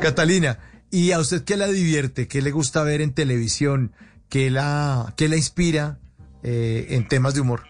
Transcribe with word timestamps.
Catalina, 0.00 0.58
¿y 0.90 1.12
a 1.12 1.18
usted 1.18 1.44
qué 1.44 1.56
la 1.56 1.66
divierte? 1.66 2.28
¿Qué 2.28 2.40
le 2.42 2.50
gusta 2.50 2.82
ver 2.82 3.00
en 3.00 3.12
televisión? 3.12 3.92
¿Qué 4.28 4.50
la, 4.50 5.12
qué 5.16 5.28
la 5.28 5.36
inspira 5.36 5.98
eh, 6.42 6.86
en 6.90 7.08
temas 7.08 7.34
de 7.34 7.40
humor? 7.40 7.62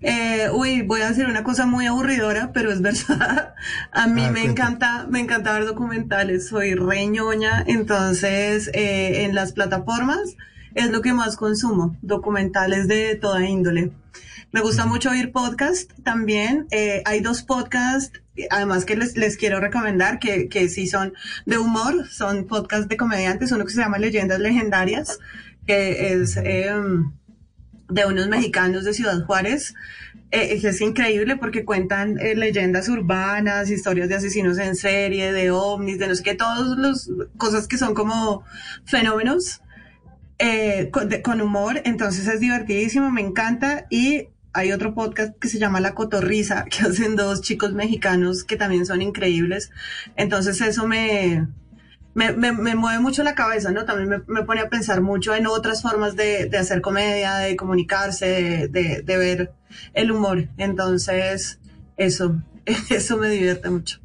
Eh, 0.00 0.48
uy, 0.52 0.82
voy 0.82 1.02
a 1.02 1.08
decir 1.08 1.26
una 1.26 1.44
cosa 1.44 1.66
muy 1.66 1.86
aburridora, 1.86 2.50
pero 2.52 2.72
es 2.72 2.80
verdad. 2.80 3.54
A 3.92 4.06
mí 4.06 4.22
Ah, 4.24 4.32
me 4.32 4.42
encanta, 4.44 5.06
me 5.08 5.20
encanta 5.20 5.52
ver 5.52 5.66
documentales. 5.66 6.48
Soy 6.48 6.74
reñoña, 6.74 7.62
entonces 7.66 8.70
eh, 8.72 9.24
en 9.24 9.34
las 9.34 9.52
plataformas 9.52 10.36
es 10.74 10.90
lo 10.90 11.02
que 11.02 11.12
más 11.12 11.36
consumo, 11.36 11.96
documentales 12.02 12.88
de 12.88 13.16
toda 13.16 13.46
índole. 13.46 13.92
Me 14.52 14.60
gusta 14.62 14.84
mucho 14.86 15.10
oír 15.10 15.30
podcast 15.30 15.92
también. 16.02 16.66
Eh, 16.70 17.02
hay 17.04 17.20
dos 17.20 17.42
podcasts, 17.42 18.20
además 18.50 18.84
que 18.84 18.96
les, 18.96 19.16
les 19.16 19.36
quiero 19.36 19.60
recomendar, 19.60 20.18
que, 20.18 20.48
que 20.48 20.68
sí 20.68 20.86
son 20.86 21.12
de 21.46 21.58
humor, 21.58 22.08
son 22.08 22.46
podcasts 22.46 22.88
de 22.88 22.96
comediantes, 22.96 23.52
uno 23.52 23.64
que 23.64 23.72
se 23.72 23.80
llama 23.80 23.98
Leyendas 23.98 24.40
Legendarias, 24.40 25.18
que 25.66 26.12
es... 26.12 26.36
em, 26.36 27.12
de 27.90 28.06
unos 28.06 28.28
mexicanos 28.28 28.84
de 28.84 28.94
Ciudad 28.94 29.24
Juárez. 29.24 29.74
Eh, 30.30 30.60
es 30.62 30.80
increíble 30.80 31.36
porque 31.36 31.64
cuentan 31.64 32.18
eh, 32.20 32.36
leyendas 32.36 32.88
urbanas, 32.88 33.68
historias 33.68 34.08
de 34.08 34.14
asesinos 34.14 34.58
en 34.58 34.76
serie, 34.76 35.32
de 35.32 35.50
ovnis, 35.50 35.98
de 35.98 36.06
no 36.06 36.14
sé 36.14 36.22
qué, 36.22 36.34
todas 36.34 36.78
las 36.78 37.10
cosas 37.36 37.66
que 37.66 37.76
son 37.76 37.94
como 37.94 38.44
fenómenos 38.84 39.60
eh, 40.38 40.88
con, 40.92 41.10
con 41.22 41.40
humor. 41.40 41.82
Entonces 41.84 42.28
es 42.28 42.40
divertidísimo, 42.40 43.10
me 43.10 43.20
encanta. 43.20 43.86
Y 43.90 44.28
hay 44.52 44.72
otro 44.72 44.94
podcast 44.94 45.38
que 45.38 45.48
se 45.48 45.58
llama 45.58 45.80
La 45.80 45.94
Cotorrisa, 45.94 46.64
que 46.70 46.82
hacen 46.82 47.16
dos 47.16 47.40
chicos 47.40 47.72
mexicanos 47.72 48.44
que 48.44 48.56
también 48.56 48.86
son 48.86 49.02
increíbles. 49.02 49.70
Entonces 50.16 50.60
eso 50.60 50.86
me, 50.86 51.46
me, 52.14 52.32
me, 52.32 52.52
me 52.52 52.74
mueve 52.74 53.00
mucho 53.00 53.22
la 53.22 53.34
cabeza, 53.34 53.70
¿no? 53.70 53.84
También 53.84 54.08
me, 54.08 54.18
me 54.26 54.44
pone 54.44 54.60
a 54.60 54.68
pensar 54.68 55.00
mucho 55.00 55.34
en 55.34 55.46
otras 55.46 55.82
formas 55.82 56.16
de, 56.16 56.46
de 56.46 56.58
hacer 56.58 56.80
comedia, 56.80 57.36
de 57.36 57.56
comunicarse, 57.56 58.26
de, 58.26 58.68
de, 58.68 59.02
de 59.02 59.16
ver 59.16 59.52
el 59.94 60.10
humor. 60.10 60.48
Entonces, 60.56 61.58
eso, 61.96 62.40
eso 62.90 63.16
me 63.16 63.28
divierte 63.28 63.70
mucho. 63.70 64.00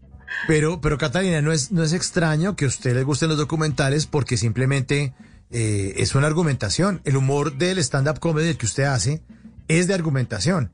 Pero, 0.48 0.82
pero 0.82 0.98
Catalina, 0.98 1.42
no 1.42 1.52
es, 1.52 1.72
no 1.72 1.84
es 1.84 1.94
extraño 1.94 2.56
que 2.56 2.66
a 2.66 2.68
usted 2.68 2.94
le 2.94 3.04
gusten 3.04 3.30
los 3.30 3.38
documentales 3.38 4.06
porque 4.06 4.38
simplemente 4.38 5.14
eh, 5.52 5.94
es 5.98 6.14
una 6.16 6.28
argumentación. 6.28 7.02
El 7.06 7.18
humor 7.18 7.58
del 7.58 7.80
stand-up 7.80 8.20
comedy 8.20 8.56
que 8.56 8.66
usted 8.66 8.84
hace 8.84 9.22
es 9.68 9.88
de 9.88 9.94
argumentación. 9.94 10.72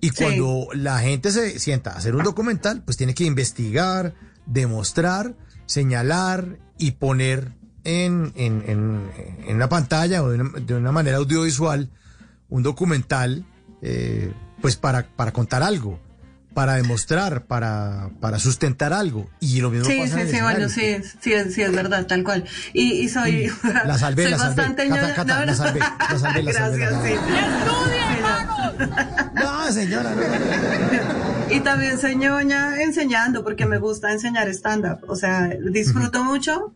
Y 0.00 0.10
Sí. 0.10 0.16
cuando 0.24 0.68
la 0.74 0.98
gente 0.98 1.30
se 1.30 1.58
sienta 1.58 1.92
a 1.92 1.96
hacer 1.96 2.14
un 2.14 2.22
documental, 2.22 2.82
pues 2.84 2.96
tiene 2.96 3.14
que 3.14 3.24
investigar, 3.24 4.14
demostrar, 4.44 5.34
señalar 5.66 6.58
y 6.78 6.92
poner 6.92 7.52
en, 7.84 8.32
en, 8.36 8.62
en, 8.66 9.10
en 9.46 9.58
la 9.58 9.68
pantalla 9.68 10.22
o 10.22 10.28
de 10.30 10.40
una, 10.40 10.60
de 10.60 10.74
una 10.74 10.92
manera 10.92 11.16
audiovisual 11.18 11.90
un 12.48 12.62
documental, 12.62 13.44
eh, 13.82 14.32
pues 14.60 14.76
para, 14.76 15.08
para 15.16 15.32
contar 15.32 15.62
algo, 15.62 15.98
para 16.56 16.76
demostrar, 16.76 17.44
para, 17.44 18.08
para 18.18 18.38
sustentar 18.38 18.94
algo. 18.94 19.28
Y 19.40 19.60
lo 19.60 19.68
mismo 19.70 19.84
Sí, 19.84 19.98
pasa 20.00 20.14
sí, 20.14 20.20
en 20.22 20.26
el 20.26 20.34
sí, 20.34 20.40
bueno, 20.40 20.68
sí, 20.70 20.96
sí, 21.20 21.32
es- 21.34 21.52
sí, 21.54 21.60
es 21.62 21.70
verdad, 21.72 22.06
tal 22.06 22.24
cual. 22.24 22.44
Y, 22.72 22.92
y 22.92 23.08
soy, 23.10 23.52
La 23.84 23.98
salvé, 23.98 24.22
soy 24.22 24.32
la 24.32 24.38
salvé. 24.38 24.54
bastante 24.56 24.88
Cata. 24.88 25.14
Cata, 25.14 25.44
la 25.44 25.54
salvé, 25.54 25.80
la 25.80 26.18
salvé, 26.18 26.42
la 26.42 26.52
salvé, 26.54 26.78
la 26.78 26.90
Gracias, 26.90 26.92
salvé. 26.94 27.10
sí. 27.14 28.86
No, 29.34 29.72
señora, 29.72 30.10
no. 30.14 30.22
Y 31.48 31.60
también 31.60 31.96
soy 32.00 32.16
ñoña 32.16 32.82
enseñando, 32.82 33.44
porque 33.44 33.66
me 33.66 33.78
gusta 33.78 34.10
enseñar 34.10 34.48
stand-up. 34.48 34.98
O 35.08 35.14
sea, 35.14 35.48
disfruto 35.70 36.24
mucho 36.24 36.74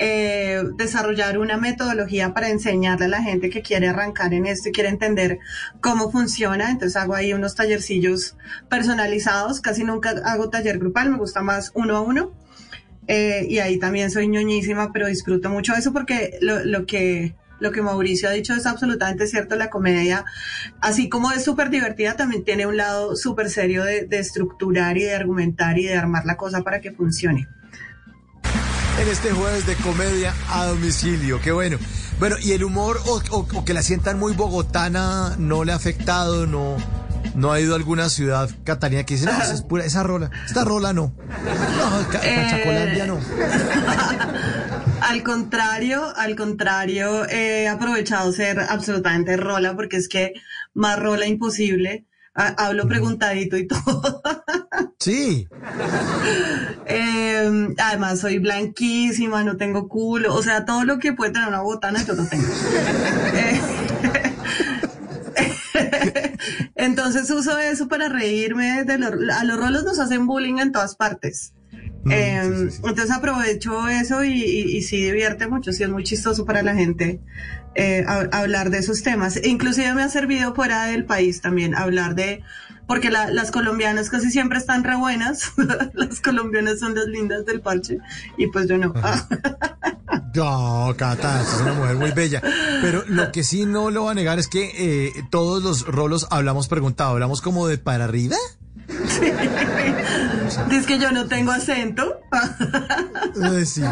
eh, 0.00 0.62
desarrollar 0.76 1.38
una 1.38 1.56
metodología 1.56 2.32
para 2.32 2.50
enseñarle 2.50 3.06
a 3.06 3.08
la 3.08 3.22
gente 3.22 3.50
que 3.50 3.62
quiere 3.62 3.88
arrancar 3.88 4.32
en 4.32 4.46
esto 4.46 4.68
y 4.68 4.72
quiere 4.72 4.88
entender 4.88 5.38
cómo 5.80 6.10
funciona. 6.10 6.70
Entonces 6.70 6.96
hago 6.96 7.14
ahí 7.14 7.32
unos 7.32 7.54
tallercillos 7.54 8.36
personalizados. 8.68 9.60
Casi 9.60 9.84
nunca 9.84 10.10
hago 10.24 10.50
taller 10.50 10.78
grupal, 10.78 11.10
me 11.10 11.18
gusta 11.18 11.42
más 11.42 11.72
uno 11.74 11.96
a 11.96 12.00
uno. 12.00 12.32
Eh, 13.08 13.46
y 13.48 13.58
ahí 13.58 13.78
también 13.78 14.10
soy 14.10 14.28
ñoñísima, 14.28 14.92
pero 14.92 15.06
disfruto 15.06 15.48
mucho 15.50 15.74
eso 15.74 15.92
porque 15.92 16.38
lo, 16.42 16.64
lo 16.64 16.86
que 16.86 17.34
lo 17.60 17.72
que 17.72 17.82
Mauricio 17.82 18.28
ha 18.28 18.32
dicho 18.32 18.54
es 18.54 18.66
absolutamente 18.66 19.26
cierto. 19.26 19.56
La 19.56 19.70
comedia, 19.70 20.24
así 20.80 21.08
como 21.08 21.32
es 21.32 21.42
súper 21.42 21.70
divertida, 21.70 22.14
también 22.14 22.44
tiene 22.44 22.66
un 22.66 22.76
lado 22.76 23.16
súper 23.16 23.50
serio 23.50 23.82
de, 23.82 24.06
de 24.06 24.18
estructurar 24.18 24.96
y 24.96 25.02
de 25.02 25.14
argumentar 25.14 25.78
y 25.78 25.86
de 25.86 25.96
armar 25.96 26.24
la 26.24 26.36
cosa 26.36 26.62
para 26.62 26.80
que 26.80 26.92
funcione. 26.92 27.48
En 29.00 29.08
este 29.08 29.30
jueves 29.32 29.66
de 29.66 29.74
comedia 29.76 30.34
a 30.50 30.66
domicilio, 30.66 31.40
qué 31.40 31.52
bueno. 31.52 31.78
Bueno, 32.18 32.36
¿y 32.42 32.52
el 32.52 32.64
humor 32.64 33.00
o, 33.06 33.20
o- 33.30 33.46
o 33.54 33.64
que 33.64 33.72
la 33.74 33.82
sientan 33.82 34.18
muy 34.18 34.32
bogotana 34.34 35.36
no 35.38 35.64
le 35.64 35.72
ha 35.72 35.76
afectado? 35.76 36.46
¿No, 36.46 36.76
no 37.34 37.52
ha 37.52 37.60
ido 37.60 37.74
a 37.74 37.76
alguna 37.76 38.08
ciudad 38.08 38.50
catalina 38.64 39.04
que 39.04 39.14
dice, 39.14 39.26
no, 39.26 39.32
esa, 39.32 39.54
es 39.54 39.62
pura, 39.62 39.84
esa 39.84 40.02
rola, 40.02 40.30
esta 40.46 40.64
rola 40.64 40.92
no? 40.92 41.14
No, 41.16 42.08
Ca- 42.10 42.20
Eh, 42.24 42.34
Cachacolandia 42.34 43.06
no. 43.06 43.20
Al 45.00 45.22
contrario, 45.22 46.12
al 46.16 46.34
contrario, 46.34 47.24
he 47.28 47.68
aprovechado 47.68 48.32
ser 48.32 48.58
absolutamente 48.60 49.36
rola 49.36 49.76
porque 49.76 49.96
es 49.96 50.08
que 50.08 50.32
más 50.74 50.98
rola 50.98 51.26
imposible. 51.26 52.04
Ha- 52.34 52.54
Hablo 52.66 52.88
preguntadito 52.88 53.56
y 53.56 53.66
todo. 53.68 54.22
Sí, 55.00 55.48
Eh, 56.86 57.68
además, 57.78 58.18
soy 58.20 58.38
blanquísima, 58.38 59.44
no 59.44 59.56
tengo 59.56 59.88
culo. 59.88 60.34
O 60.34 60.42
sea, 60.42 60.64
todo 60.64 60.84
lo 60.84 60.98
que 60.98 61.12
puede 61.12 61.32
tener 61.32 61.48
una 61.48 61.60
botana, 61.60 62.02
yo 62.04 62.14
lo 62.14 62.24
tengo. 62.24 62.48
Eh, 63.34 63.60
Entonces 66.74 67.30
uso 67.30 67.58
eso 67.58 67.86
para 67.88 68.08
reírme 68.08 68.84
de 68.84 68.98
los... 68.98 69.12
A 69.36 69.44
los 69.44 69.58
rolos 69.58 69.84
nos 69.84 69.98
hacen 69.98 70.26
bullying 70.26 70.58
en 70.58 70.72
todas 70.72 70.96
partes. 70.96 71.52
Mm, 72.04 72.12
Eh, 72.12 72.40
sí, 72.44 72.50
sí, 72.56 72.70
sí. 72.70 72.80
Entonces 72.84 73.10
aprovecho 73.10 73.88
eso 73.88 74.24
y, 74.24 74.32
y, 74.32 74.76
y 74.76 74.82
sí 74.82 75.02
divierte 75.02 75.48
mucho, 75.48 75.72
sí 75.72 75.82
es 75.82 75.88
muy 75.90 76.04
chistoso 76.04 76.44
para 76.44 76.62
la 76.62 76.74
gente 76.74 77.20
eh, 77.74 78.04
a- 78.06 78.28
hablar 78.38 78.70
de 78.70 78.78
esos 78.78 79.02
temas. 79.02 79.36
E 79.36 79.48
Inclusive 79.48 79.94
me 79.94 80.02
ha 80.02 80.08
servido 80.08 80.54
fuera 80.54 80.84
del 80.86 81.04
país 81.04 81.40
también 81.40 81.74
hablar 81.74 82.14
de, 82.14 82.42
porque 82.86 83.10
la- 83.10 83.30
las 83.30 83.50
colombianas 83.50 84.10
casi 84.10 84.30
siempre 84.30 84.58
están 84.58 84.84
re 84.84 84.96
buenas, 84.96 85.52
las 85.94 86.20
colombianas 86.20 86.78
son 86.80 86.94
las 86.94 87.06
lindas 87.06 87.44
del 87.46 87.60
parche 87.60 87.98
y 88.36 88.46
pues 88.48 88.68
yo 88.68 88.78
no. 88.78 88.94
No, 90.34 90.94
Cata, 90.96 91.42
es 91.42 91.60
una 91.60 91.72
mujer 91.74 91.96
muy 91.96 92.10
bella. 92.12 92.40
Pero 92.80 93.02
lo 93.08 93.32
que 93.32 93.42
sí 93.44 93.66
no 93.66 93.90
lo 93.90 94.04
va 94.04 94.12
a 94.12 94.14
negar 94.14 94.38
es 94.38 94.46
que 94.48 94.70
eh, 94.76 95.12
todos 95.30 95.62
los 95.62 95.86
rolos 95.86 96.26
hablamos 96.30 96.68
preguntado, 96.68 97.10
hablamos 97.10 97.40
como 97.42 97.66
de 97.66 97.78
para 97.78 98.04
arriba. 98.04 98.36
Dice 100.68 100.86
que 100.86 100.98
yo 100.98 101.12
no 101.12 101.26
tengo 101.26 101.52
acento. 101.52 102.20
Sí. 103.64 103.82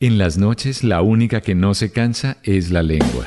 En 0.00 0.18
las 0.18 0.38
noches 0.38 0.82
la 0.82 1.02
única 1.02 1.40
que 1.40 1.54
no 1.54 1.74
se 1.74 1.92
cansa 1.92 2.38
es 2.42 2.70
la 2.70 2.82
lengua. 2.82 3.26